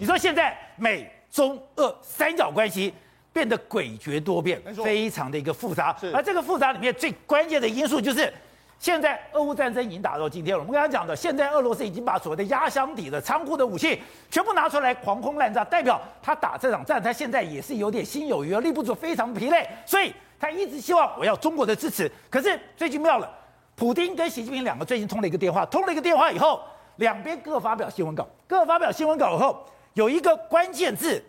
[0.00, 2.92] 你说现在美中俄三角关系
[3.32, 5.94] 变得诡谲多变，非常的一个复杂。
[6.14, 8.32] 而这个复杂里面最关键的因素就是。
[8.78, 10.58] 现在俄乌战争已经打到今天了。
[10.58, 14.00] 我们刚才讲的，现在俄罗斯已经把所谓的压箱底的仓库的武器
[14.30, 19.68] 全部拿出来狂轰滥炸，代表他打这场战，他现在也是有点心有余而力不足，非常疲累。
[19.84, 22.10] 所以他一直希望我要中国的支持。
[22.30, 23.30] 可是最近妙了，
[23.76, 26.62] 普京跟习近平两个最近通了一个电话，通了一个电话以后，
[26.96, 29.62] 两边各发表新闻稿，各发表新闻稿以后，
[29.94, 31.22] 有一个关键字，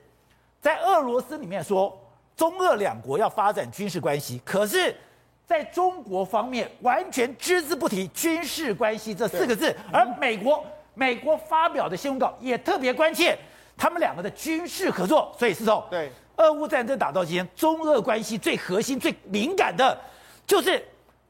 [0.60, 1.98] 在俄罗斯里面说，
[2.36, 4.96] 中俄两国要发展军事关系，可是。
[5.48, 13.38] 在中国方面完全只字不提军事关系这四个字，而美国美国发表的新闻稿也特别关切
[13.76, 15.36] 他们两个的军事合作。
[15.38, 20.00] 所以是从，对，俄乌战争打到今天，中俄关系最核心、最敏感的，
[20.48, 20.82] 就是。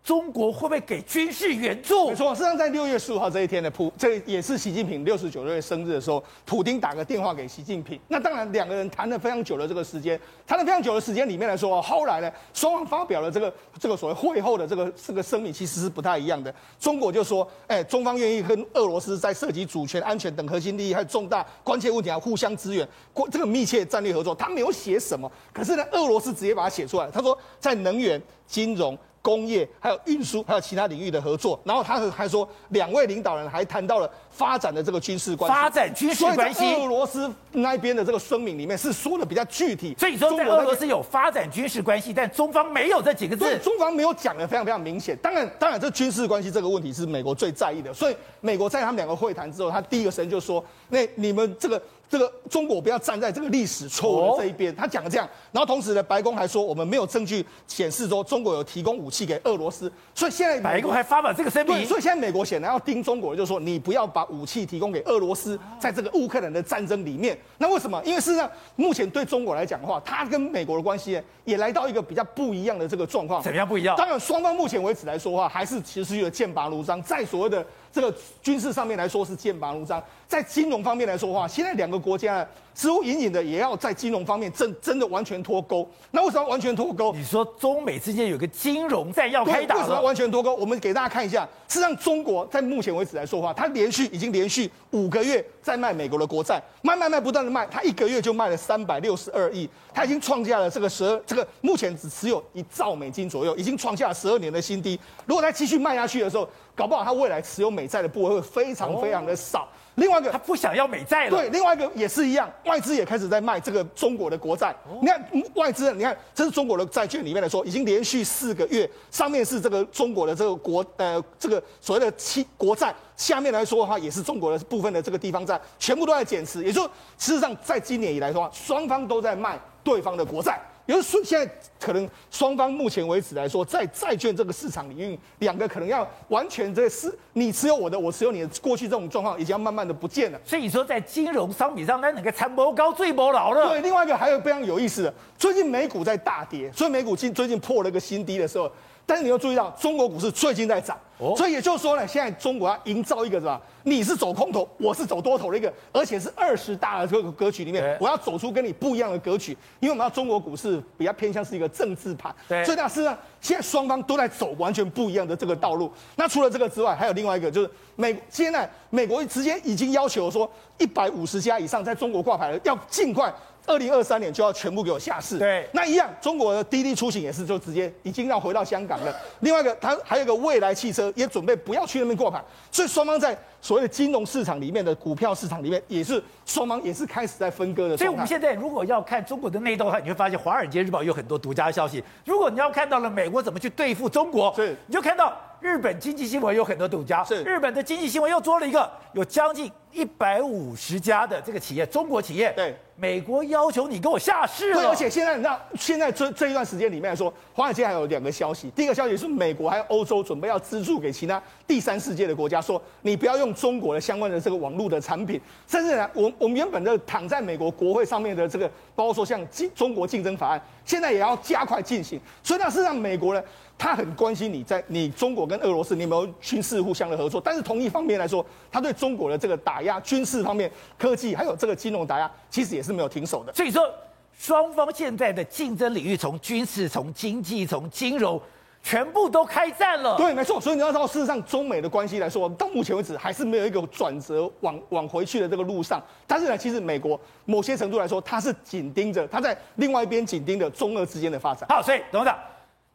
[0.04, 2.10] 中国会不会给军事援助？
[2.10, 8.00] 没错，实上在六月十五号这一天呢，普这也是习近平六十九岁生日的时候，普丁打个电话给习近平。
[8.08, 16.52] 那当然两个人谈了非常久的这个时间，谈了非常久的时间里面来说，后来呢，双方发表了这个这个所谓会后的这个这个声明，其实是不太一样的。
[16.80, 24.34] 中国就说，哎，中方愿意跟俄罗斯在涉及主权、安全等核心利益还有重大关切问题啊，互相支援，过这个密切战略合作。
[24.34, 27.08] 他没有写什么，可是呢，俄罗斯直接把它写出来。
[27.12, 28.98] 他说，在能源、金融。
[29.22, 31.60] 工业还有运输，还有其他领域的合作。
[31.64, 35.56] 然后他还说，两位领导人还谈到了发展的这个军事关系。
[35.56, 36.74] 发展军事关系。
[36.76, 39.96] 俄罗斯那边的这个声明里面是说的比较具体。
[40.00, 43.58] 所以说，在俄罗斯有发展军事关系，但中方没有这几个字。
[43.60, 45.16] 中方没有讲的非常非常明显。
[45.18, 47.94] 当然，当然，这军事关系这个问题是美国最在意的。
[47.94, 68.02] 所以，美国在他们两个会谈之后，他第一个声就说：“那你们这个。”这个中国不要站在这个历史错误的这一边，他讲了这样，然后同时呢，白宫还说我们没有证据显示说中国有提供武器给俄罗斯，所以现在白宫还发表这个声明，所以现在美国显然要盯中国，就是说你不要把武器提供给俄罗斯，在这个乌克兰的战争里面，那为什么？
[68.04, 73.42] 因为事实上目前对中国来讲的话，它跟美国的关系也来到一个比较不一样的这个状况。
[73.42, 73.96] 怎么样不一样？
[73.96, 77.66] 当然，双方目前为止来说的话，还是持续的剑拔弩张，在所谓的。
[77.92, 85.88] 这个军事上面来说是剑拔弩张，在金融方面来说的话，现在两个国家似乎隐隐的也要在金融方面真真的完全脱钩。
[86.12, 87.14] 那为什么完全脱钩？
[87.14, 90.56] 你说中美之间有个金融战要开打，为什么完全脱钩？
[90.56, 105.00] 我们给大家看一下，事实上中国在目前为止来说的话，它连续已经连续五个月在卖美国的国债，卖卖卖不断的卖，它一个月就卖了三百六十二亿，它已经创下了这个十二这个目前只持有一兆美金左右，已经创下了十二年的新低。
[105.26, 109.68] 如果它继续卖下去的时候，搞不好它未来持有美债的部位会非常非常的少。
[109.96, 111.32] 另外一个，他不想要美债了。
[111.32, 114.74] 对，另外一个也是一样，外资也开始在卖这个中国的国债。
[115.02, 115.22] 你看
[115.56, 126.64] 外资，你看这是中国的债券里面来说，已经连续四个月，上面是这个中国的这个国呃这个所谓的期国债，下面来说的话也是中国的部分的这个地方债，全部都在减持。
[126.64, 126.88] 也就是，
[127.18, 130.60] 事实上在今年以来的话，双方都在卖对方的国债。
[130.92, 140.40] 也就是现在可能双方目前为止来说，在债券这个市场领域，两个可能要完全这是你持有我的，我持有你的，过去这种状况已经要慢慢的不见了。
[140.46, 143.70] 所以说，在金融商品上，那哪个参谋高最不老了？
[143.70, 148.70] 对，另外一个还有非常有意思的，最近美股在大跌，所以美股近最近破了一个新低的时候。
[149.06, 150.98] 但是你要注意到，中国股市最近在涨，
[151.36, 153.60] 所以也就是说呢，现在中国要营造一个什么？
[153.84, 159.58] 你是走空头，我是走多头的一个，而且是二十大的这个格局里面，我要走出跟你不一样的格局。
[159.80, 162.34] 因为我们要中国股市比较偏向是一个政治盘，
[162.64, 165.92] 所以那是呢现在双方都在走完全不一样的这个道路。
[166.16, 173.34] 那除了这个之外，还有另外一个就是美，现在美国直接已经要求说，一百五十家以上在中国挂牌的要尽快。
[173.66, 175.38] 二零二三年就要全部给我下市。
[175.38, 179.16] 对，那一样，中国的滴滴出行也是就直接已经要回到香港了。
[179.42, 187.96] 另外一个，它还有一个未来汽车也准备不要去那边挂牌，所以双方在所谓的金融市场里面的股票市场里面，也是双方也是开始在分割的。
[187.96, 192.04] 所以我们现在如果要看中国的内斗的话，你会发现《华尔街日报》有很多独家消息。
[192.26, 197.24] 如果你要看到了美国怎么去对付中国，是，你就看到日本经济新闻有很多独家。
[197.24, 202.52] 是，日本的经济新闻又做了一个，有将近一百五十家的这个企业，中国企业。
[202.56, 202.76] 对。
[202.98, 208.70] 美国要求你给我下市，对，而且现在你知道，现在这这一段时间里面来说，华尔街还有两个消息。
[208.76, 220.62] 第一个消息是美国还有欧洲准备要资助给其他第三世界的国家，说你不要用中国的相关的这个网络的产品，甚至呢，我我们原本的躺在美国国会上面的这个，包括说像竞中国竞争法案，
[220.92, 222.20] 现在也要加快进行。
[222.44, 223.42] 所以那是让美国呢。
[223.78, 233.52] 他很关心你在你中国跟俄罗斯你有没有军事互相的合作，但是同一方面来说，他对中国的这个打压、军事方面、科技还有这个金融打压，其实也是没有停手的。
[233.54, 233.92] 所以说，
[234.38, 238.40] 双方现在的竞争领域从军事、从经济、从金融，
[238.84, 240.18] 全部都开战了。
[240.18, 240.60] 对，没错。
[240.60, 246.02] 所以你要知道，事实上，中美的关系来说，到目前为止还是没有一个转折往往回去的这个路上。
[246.26, 251.70] 但是呢，其实美国某些程度来说，它是紧盯着，它在另外一边紧盯着中俄之间的发展。
[251.70, 252.38] 好，所以董事长，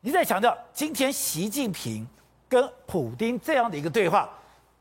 [0.00, 2.06] 你在强调，今天习近平
[2.49, 4.29] 跟普京这样的一个对话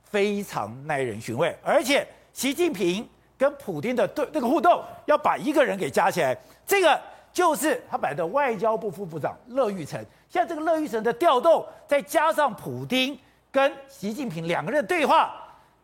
[0.04, 3.08] 非常耐人寻味，而且习近平
[3.38, 6.36] 跟普京的对那个互动，要把一个人给加起来，
[6.66, 7.00] 这个。
[7.36, 10.00] 就是他摆的外交部副部长乐玉成，
[10.30, 13.20] 现在这个乐玉成的调动，再加上普丁
[13.52, 15.36] 跟习近平两个人的对话，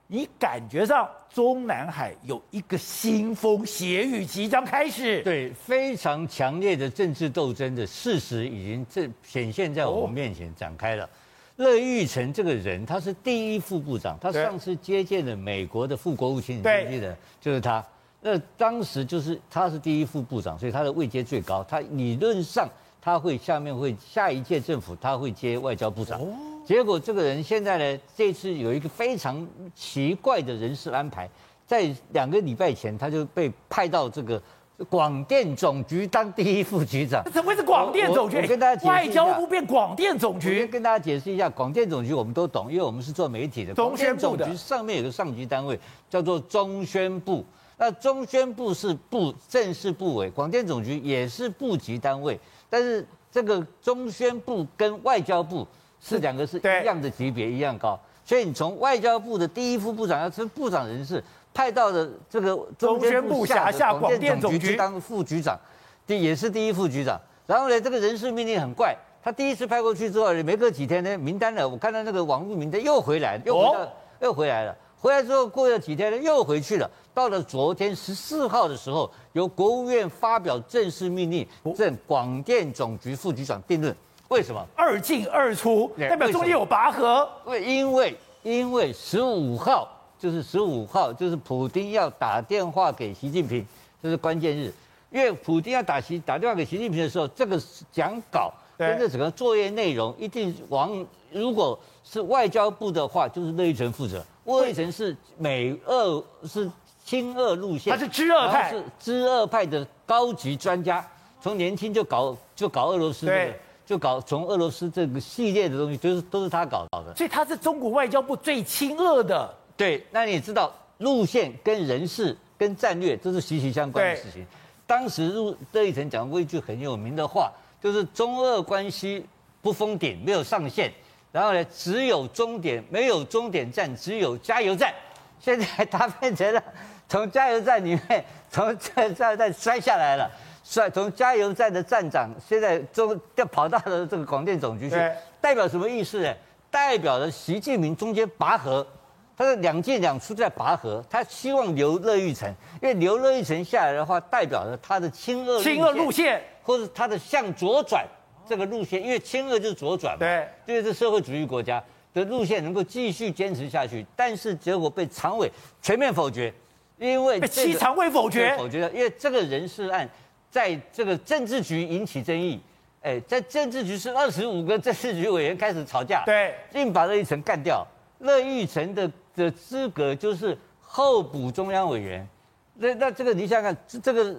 [0.07, 5.21] 你感觉上中南海有一个腥风血雨即将开始。
[5.24, 11.09] 对，非常强烈的政治斗争的事实已经正显现在我们面前展开了。
[11.57, 17.13] 乐玉成这个人，他是第一副部长，他上次接见了美国的副国务卿，你记得？
[17.42, 17.86] 就是他。
[18.23, 21.63] 那当时就是他是第一副部长，所以他的位阶最高。
[21.63, 22.69] 他理论上
[23.01, 26.21] 他会下面会下一届政府他会接外交部长。
[26.63, 31.27] 结果这个人现在呢，这次有一个非常奇怪的人事安排，
[31.65, 34.39] 在两个礼拜前他就被派到这个
[34.88, 37.23] 广电总局当第一副局长。
[37.33, 38.38] 怎么会是广电总局？
[38.38, 40.59] 我跟大家解释外交部变广电总局。
[40.59, 43.73] 先跟大家解释一下，广电总局我们都懂，因为我们是做媒体的。
[43.73, 47.44] 广电总局上面有个上级单位叫做中宣部。
[47.81, 52.39] 那中宣部是部正式部委，广电总局也是部级单位，
[52.69, 55.68] 但是这个中宣部跟外交部
[56.00, 61.24] 是两个是一样的级别，一样高，所以你从外交部的第一副部长要升部长人士
[61.56, 65.60] 派到的这个中宣部下下广电总局去当副局长，
[66.06, 67.19] 第也是第一副局长。
[67.48, 74.78] 然后呢，这个人事命令很怪，他第一次派过去之后，没隔几天呢，名单呢，我看到那个网络名单又回来，又回到又回来了。
[75.01, 76.88] 回来之后过了几天呢，又回去了。
[77.13, 81.45] 到了昨天十四号的时候，由国务院发表正式命令，
[81.77, 83.95] 任广电总局副局长定论。
[84.29, 84.65] 为什么？
[84.77, 87.27] 二进二出，代表中间有拔河。
[87.45, 89.85] 为因为因为十五号
[90.17, 93.65] 就是十五号就是普京要打电话给习近平，
[94.01, 94.73] 这是关键日。
[95.09, 97.61] 因为普京要打习打电话给习近平的时候，这个
[97.91, 104.25] 讲稿跟这整个作业内容一定往，如果是外交部的话，就是乐玉成负责。
[104.45, 106.71] 乐玉成是美俄是。
[107.11, 111.05] 亲俄路线，他是知俄派，是知俄派的高级专家，
[111.41, 113.53] 从年轻就搞就搞俄罗斯，的，
[113.85, 117.13] 就搞从俄罗斯这个系列的东西，就是都是他搞搞的。
[117.13, 119.53] 所以他是中国外交部最亲俄的。
[119.75, 124.47] 对，那你也知道，路线跟人事跟战略都是息息相关的事情。
[124.87, 127.51] 当时入这一层讲过一句很有名的话，
[127.83, 129.25] 就是中俄关系
[129.61, 130.89] 不封顶，没有上限，
[131.33, 134.93] 然后呢，只有终点，没有终点站，只有加油站。
[135.41, 136.63] 现在他变成了。
[137.11, 140.31] 从加油站里面，从加油站摔下来了，
[140.63, 144.95] 摔从加油站的站长，现在中要跑到了这个广电总局去，
[145.41, 146.33] 代表什么意思呢？
[146.69, 148.87] 代表了习近平中间拔河，
[149.35, 152.49] 他是两进两出在拔河，他希望留乐玉成，
[152.81, 158.07] 因为留乐玉成下来的话，代表了他的亲俄亲俄路线，或者他的向左转
[158.47, 166.53] 这个路线，因为亲俄就是左转嘛，对，因为是社会主义国家的路线能够继续坚持下去，但是结果被常委全面否决。
[167.01, 168.92] 因为七常委否决，否决了。
[168.92, 170.07] 因为这个人事案，
[170.51, 172.62] 在这个政治局引起争议，
[173.01, 177.83] 哎，在政治局是二十五个政治局委员开始吵架，对，硬把乐玉成干掉。
[178.19, 182.27] 乐玉成的的资格就是候补中央委员，
[182.75, 184.36] 那那这个你想想看，这个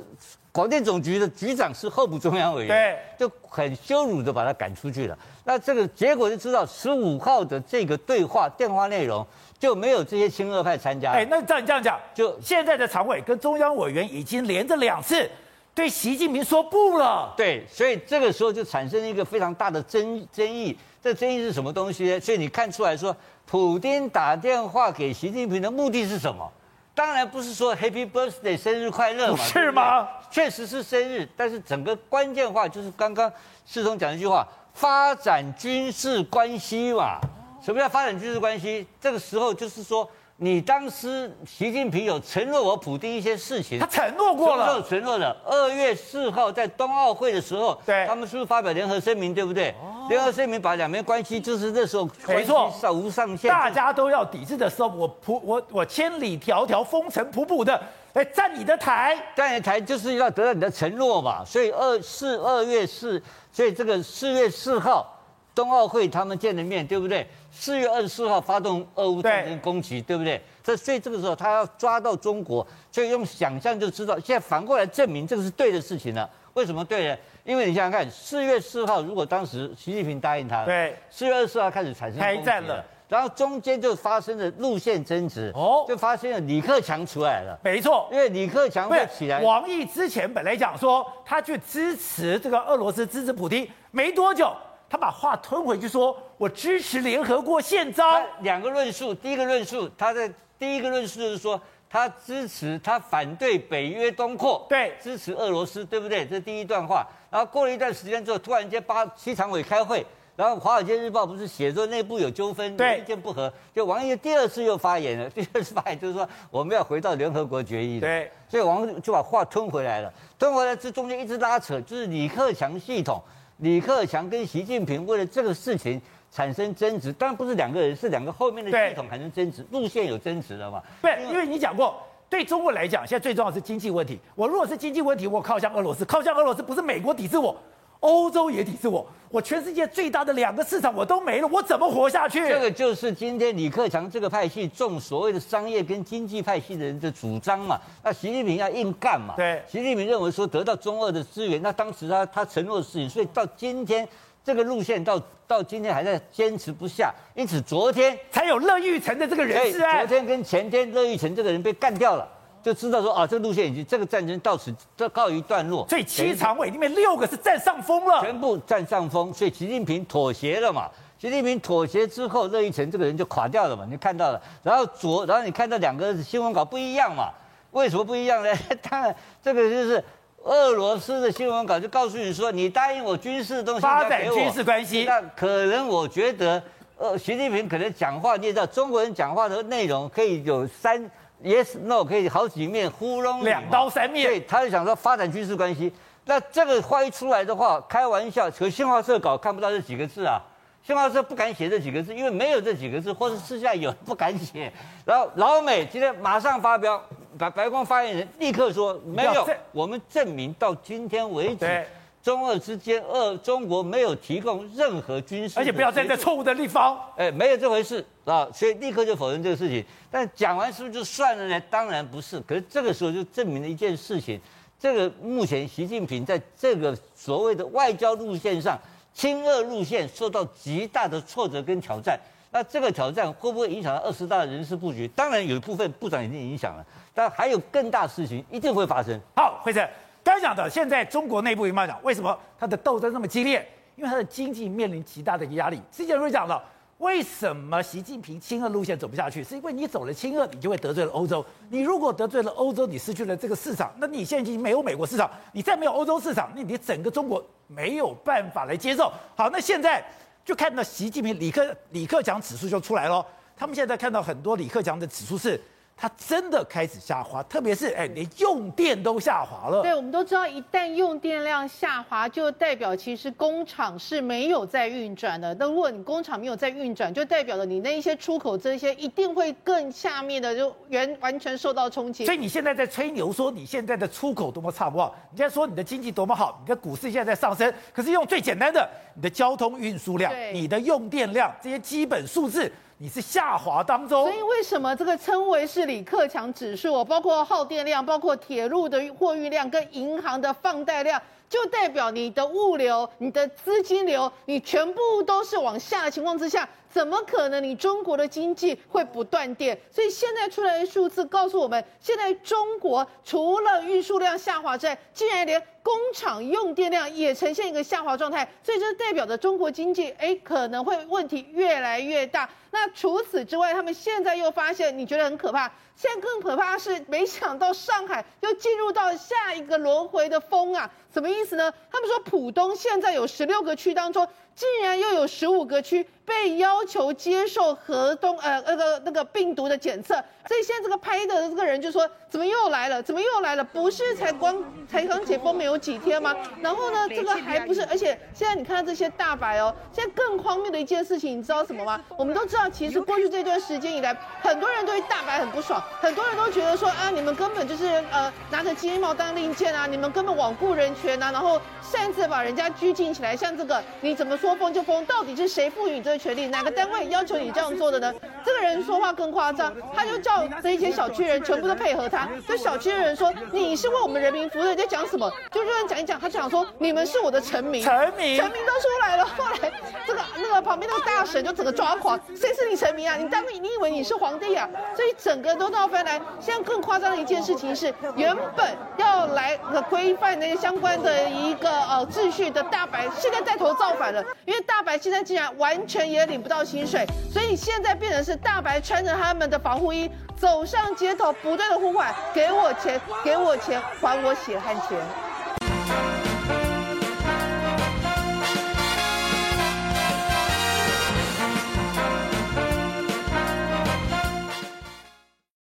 [0.52, 5.18] 广电总局的局长是候补中央委员，对，就很羞辱的把他赶出去了。
[5.42, 9.26] 那这个结果就知道，十五号的这个对话电话内容。
[9.62, 11.12] 就没有这些亲俄派参加。
[11.12, 15.30] 哎，那照你这样讲，就现在的常委跟中央委员已经连着两次
[15.72, 17.32] 对习近平说不了。
[17.36, 20.76] 对，所以这个时候就产生了一个非常大的争争议。
[21.00, 22.18] 这争议是什么东西呢？
[22.18, 23.16] 所以你看出来说，
[23.46, 26.50] 普京打电话给习近平的目的是什么？
[26.92, 30.08] 当然不是说 Happy Birthday 生日快乐嘛，是吗？
[30.28, 33.32] 确实是生日，但是整个关键话就是刚刚
[33.64, 37.20] 世聪讲一句话：发展军事关系嘛。
[37.62, 38.84] 什么叫发展军事关系？
[39.00, 44.82] 这个时候就是说，你当时习近平有承诺我普京一些事情，他承诺过了。
[44.82, 45.36] 承诺的？
[45.44, 49.32] 二月四号在冬奥会的时候，对，他们是不是发表联合声明？
[49.32, 49.72] 对不对？
[50.08, 57.80] 联合声明把两边关系就是那时候没错，上无上限，大家都要抵制的时候，我普我我千里迢迢风尘仆仆的
[58.14, 61.44] 来站你的台，站你的台就是要得到你的承诺嘛。
[61.44, 65.16] 所以二四二月四，所以这个四月四号
[65.54, 67.24] 冬奥会他们见了面，对不对？
[67.54, 70.40] 四月二十四号发动俄乌战争攻击，对，不对？
[70.64, 74.18] 这所以这个时候他要抓到中国，所以用想象就知道。
[74.18, 76.28] 现在反过来证明这个是对的事情了。
[76.54, 77.16] 为什么对呢？
[77.44, 89.40] 因为你想想看，四月四号如果当时习近平答应他，对，四月二十四号开始产生开战了，然后中间就发生了路线争执，哦，就发生了李克强出来了，没错，因为李克强会起来。
[89.40, 94.54] 王毅之前本来讲说他去支持这个俄罗斯支持普京，没多久
[94.92, 98.22] 他把话吞回去说，我支持联合国宪章。
[98.40, 101.58] 两个论述，第一个论述他的第一个论述就是说。
[101.88, 106.24] 他支持，他反对北约东扩，对，支持俄罗斯，对不对？
[106.24, 107.06] 这第一段话。
[107.30, 110.02] 然后过了一段时间之后，突然间八七常委开会，
[110.34, 115.28] 然后《华尔街日报》不是写说内部有纠纷，对，意见不合，就王毅第二次又发言了。
[115.36, 118.30] 第二次发言就是说我们要回到联合国决议，对。
[118.48, 123.22] 所以王就把话吞回来了，吞回来这中间一直拉扯，就是李克强系统，
[123.62, 126.00] 李克强跟习近平为了这个事情。
[126.34, 130.82] 产生争执，当然不是两个人，是两个后面的系统产生争执，路线有争执了嘛？
[131.02, 134.18] 对，因为你讲过，对中国来讲，现在最重要的是经济问题。
[134.34, 137.54] 我如果是经济问题，我靠向俄罗斯，靠向俄罗斯不是美国抵制我，
[138.02, 142.46] 欧洲也抵制我，我全世界最大的两个市场我都没了，我怎么活下去？
[142.48, 147.80] 这个就是今天李克强这个派系重所谓的商业跟经济派系的人的主张嘛。
[148.04, 149.34] 那习近平要硬干嘛？
[149.36, 154.06] 对，习近平认为说得到中俄的资源，那当时他他承诺的事情，所以到今天。
[154.44, 159.98] 这个路线到到今天还在坚持不下，因此昨天才有乐玉成的这个人事案。
[159.98, 162.28] 昨天跟前天，乐玉成这个人被干掉了，
[162.62, 165.86] 就知道说啊，这个路线已经这个战争到此就告一段落。
[165.88, 170.88] 所以七常委里面六个是占上风了，全部占上风，所以习近平妥协了嘛。
[171.18, 174.40] 习近平妥协之后，乐玉成这个人就垮掉了嘛，你看到了。
[174.62, 177.30] 然后左，然后你看到两个新闻稿不一样嘛？
[177.72, 178.50] 为什么不一样呢？
[178.88, 180.02] 当然，这个就是。
[180.44, 185.04] 俄罗斯的新闻稿就告诉你说，你答应我军事的东西，发展军事关系。
[185.04, 186.60] 那可能我觉得，
[186.98, 191.08] 呃，习近平可能讲话，你也知道，中国人讲话的内容可以有三
[191.42, 194.26] yes no，可以好几面糊弄，两刀三面。
[194.26, 195.92] 对，他就想说发展军事关系。
[196.24, 200.40] 那这个话一出来的话，开玩笑，可新华社稿看不到这几个字啊，
[200.82, 204.72] 新华社不敢写这几个字，因为没有这几个字，或者私下有不敢写。
[205.04, 207.02] 然后老美今天马上发飙。
[207.38, 211.86] 白白宫发言人立刻说：“没有，我们证明到今天为止，
[212.22, 218.48] 中俄之间，俄中国没有提供任何军事，而且不要站在错误的地方，哎，没有这回事啊！
[218.54, 219.84] 所以立刻就否认这个事情。
[220.08, 221.60] 但讲完是不是就算了呢？
[221.68, 222.38] 当然不是。
[222.42, 224.40] 可是这个时候就证明了一件事情：
[224.78, 228.78] 这个目前习近平在这个所谓的外交路线上，
[229.12, 232.16] 亲俄路线受到极大的挫折跟挑战。
[232.52, 235.08] 那这个挑战会不会影响到二十大的人事布局？
[235.08, 239.20] 当然有一部分部长已经影响了。”但还有更大事情一定会发生。
[239.36, 239.86] 好，辉城，
[240.24, 243.66] 刚才讲的，现在中国内部有没有讲，为什么他的斗争那么激烈？
[243.96, 245.80] 因为他的经济面临极大的一个压力。
[245.90, 246.62] 之前会讲到，
[246.98, 249.42] 为什么习近平亲俄路线走不下去？
[249.44, 251.44] 是因为你走了亲俄，你就会得罪了欧洲。
[251.68, 259.12] 你如果得罪了欧洲，你失去了这个市场，那你现在已经没有美国市场，你再没有欧洲市场，那你整个中国没有办法来接受。
[259.36, 260.02] 好，那现在
[260.44, 263.24] 就看到习近平李克李克强指数就出来了。
[263.56, 265.60] 他们现在看到很多李克强的指数是。
[266.02, 269.82] 它真的开始下滑，特别是哎，连用电都下滑了。
[269.82, 275.54] 对，我们都知道，一旦用电量下滑，就代表其实工厂是没有在运转的。
[275.60, 282.24] 那如果你工厂没有在运转，就代表了你那一些出口这些一定会更下面的就完完全受到冲击。
[282.24, 292.72] 所以你现在在吹牛说你现在的出口多么差不好，你现在说你的经济多么好，你的股市现在在上升，可是用最简单的你的交通运输量、你的用电量这些基本数字。
[293.02, 297.04] 你是下滑当中，所以为什么这个称为是李克强指数？
[297.04, 306.68] 包括耗电量，包括铁路的货运量，跟银行的放贷量，就代表你的物流、你的资金流，你全部都是往下的情况之下。
[306.88, 307.64] 怎么可能？
[307.64, 309.76] 你中国的经济会不断电？
[309.90, 318.48] 所以现在出来的数字告诉我们，现在中国除了运输量下滑之外，竟然连工厂用电量也呈现一个下滑状态。
[318.62, 322.48] 所以这代表着中国经济，哎，可能会问题越来越大。
[322.70, 325.70] 那除此之外，他们现在又发现，你觉得很可怕？
[326.02, 330.90] 现在更可怕的是，没想到上海又进入到下一个轮回的风啊！
[331.14, 331.72] 什么意思呢？
[331.92, 334.28] 他们说浦东现在有十六个区当中。
[334.54, 340.14] 竟然又有十五个区被要求接受核东呃那个那个病毒的检测，
[340.46, 343.02] 所以现在这个拍的这个人就说：怎么又来了？
[343.02, 343.64] 怎么又来了？
[343.64, 346.36] 不是才光才刚解封没有几天吗？
[346.60, 351.98] 然后呢，这个还不是，而且现在你看到这些大白哦，现在更荒谬的一件事情，你知道什么吗？
[352.18, 364.32] 我们都知道，其实过去这段时间以来，很多人对大白很不爽，很多人都觉得说啊，你们根本就是呃拿着鸡毛当令箭啊，你们根本罔顾人权啊，然后擅自把人家拘禁起来，像这个你怎么？
[364.42, 366.46] 说封就封，到底是谁赋予你这个权利？
[366.46, 368.12] 哪个单位要求你这样做的呢？
[368.44, 372.28] 这个人说话更夸张，他就叫这一些小区人全部都配合他。
[372.48, 379.24] 就小区的人说：“你是为我们人民服务的，在讲什么？”就这样讲一讲，他讲说：“你们是我的臣民，臣民，臣民都出来了。
[379.38, 379.72] ”后来
[380.06, 383.16] 这个那个旁边那个大婶就整个抓狂：“谁是你臣民啊？
[383.16, 386.20] 你单位你以为你是皇帝啊？”所以整个都到翻来。
[386.38, 389.56] 现在更夸张的一件事情是，原本要来
[389.88, 394.22] 规范那些相关的一个呃秩序的大白，现在带头造反了。
[394.44, 404.98] 因为大白现在竟然完全也领不到薪水，所以现在变成是大白穿着他们的防护衣走上街头，不断的呼唤：“给我钱，给我钱，还我血汗钱。”